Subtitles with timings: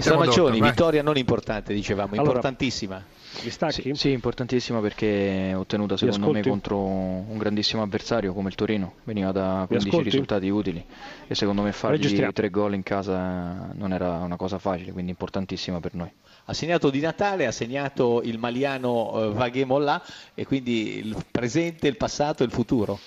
[0.00, 3.02] Stramaccioni, vittoria non importante, dicevamo, Allora, importantissima.
[3.42, 3.82] Mi stacchi?
[3.82, 8.94] Sì, sì, importantissima perché è ottenuta secondo me contro un grandissimo avversario come il Torino,
[9.04, 10.10] veniva da 15 ascolti?
[10.10, 10.84] risultati utili
[11.26, 15.80] e secondo me fargli tre gol in casa non era una cosa facile, quindi importantissima
[15.80, 16.10] per noi.
[16.46, 20.02] Ha segnato di Natale, ha segnato il maliano eh, Vaghe Mollà
[20.34, 22.98] e quindi il presente, il passato e il futuro.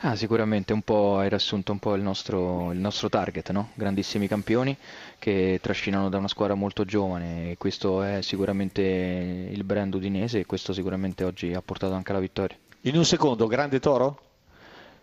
[0.00, 3.70] Ah, sicuramente un po' hai riassunto un po' il nostro, il nostro target, no?
[3.74, 4.76] Grandissimi campioni
[5.18, 10.46] che trascinano da una squadra molto giovane e questo è sicuramente il brand udinese e
[10.46, 12.56] questo sicuramente oggi ha portato anche alla vittoria.
[12.82, 14.28] In un secondo, grande Toro?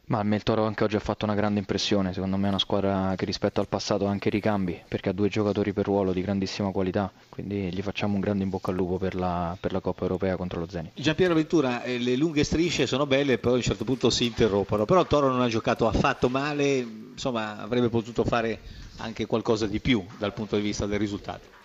[0.09, 3.13] Ma il Toro anche oggi ha fatto una grande impressione, secondo me è una squadra
[3.17, 6.71] che rispetto al passato ha anche ricambi, perché ha due giocatori per ruolo di grandissima
[6.71, 10.03] qualità, quindi gli facciamo un grande in bocca al lupo per la, per la Coppa
[10.03, 10.93] Europea contro lo Zenit.
[10.95, 14.85] Giampiero Ventura, eh, le lunghe strisce sono belle, però a un certo punto si interrompono.
[14.85, 16.77] Però Toro non ha giocato affatto male,
[17.11, 18.59] insomma avrebbe potuto fare
[18.99, 21.55] anche qualcosa di più dal punto di vista del risultato.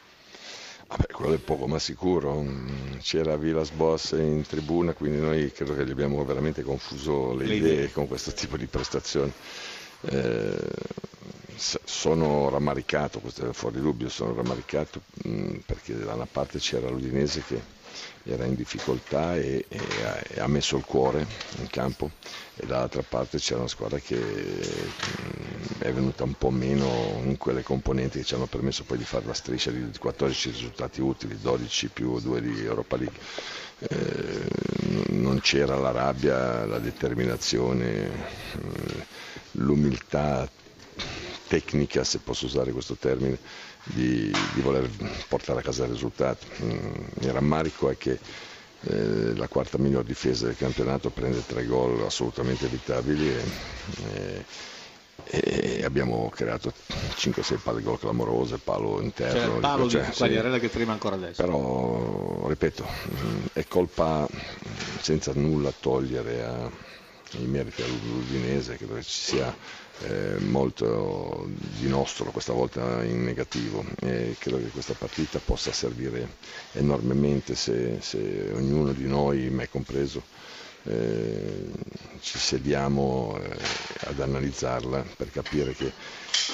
[0.92, 2.42] Vabbè, quello è poco ma sicuro.
[2.42, 7.46] Mm, C'era Vilas Boss in tribuna, quindi noi credo che gli abbiamo veramente confuso le,
[7.46, 7.92] Le idee, idee.
[7.92, 9.32] con questo tipo di prestazioni.
[10.00, 10.68] Eh,
[11.56, 17.42] sono rammaricato, questo è fuori dubbio, sono rammaricato mm, perché da una parte c'era l'Udinese
[17.44, 17.60] che
[18.24, 21.26] era in difficoltà e, e ha, e ha messo il cuore
[21.58, 22.10] in campo
[22.54, 27.62] e dall'altra parte c'era una squadra che mm, è venuta un po' meno in quelle
[27.62, 31.90] componenti che ci hanno permesso poi di fare la striscia di 14 risultati utili, 12
[31.90, 33.18] più 2 di Europa League.
[33.78, 34.48] Eh,
[35.08, 39.06] non c'era la rabbia, la determinazione, eh,
[39.52, 40.50] l'umiltà
[41.46, 43.40] tecnica, se posso usare questo termine,
[43.82, 44.90] di, di voler
[45.26, 46.46] portare a casa il risultato.
[46.62, 48.20] Mm, Il rammarico è che
[48.80, 53.44] eh, la quarta miglior difesa del campionato prende tre gol assolutamente evitabili e,
[53.98, 54.46] e-
[55.32, 56.72] e abbiamo creato
[57.14, 59.54] 5-6 palle gol clamorose, palo interno.
[59.54, 60.18] Il palo cioè, di sì.
[60.18, 61.42] Quagliarella che trema ancora adesso.
[61.42, 62.84] Però, ripeto,
[63.54, 64.28] è colpa
[64.98, 66.70] senza nulla togliere a-
[67.38, 69.56] i meriti all'Udinese, credo che ci sia
[70.00, 76.36] eh, molto di nostro questa volta in negativo e credo che questa partita possa servire
[76.72, 80.26] enormemente se, se ognuno di noi, me compreso,
[80.84, 81.70] eh,
[82.20, 83.56] ci sediamo eh,
[84.06, 85.92] ad analizzarla per capire che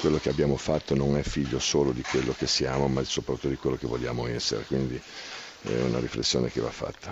[0.01, 3.57] quello che abbiamo fatto non è figlio solo di quello che siamo, ma soprattutto di
[3.57, 4.63] quello che vogliamo essere.
[4.65, 4.99] Quindi
[5.61, 7.07] è una riflessione che va fatta.